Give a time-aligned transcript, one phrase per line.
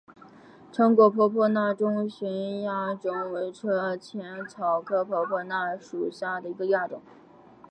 [0.71, 7.03] 长果婆婆纳中甸亚种为车前草科婆婆纳属下的一个亚种。